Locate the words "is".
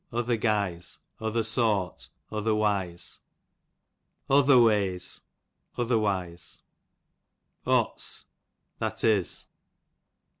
9.03-9.45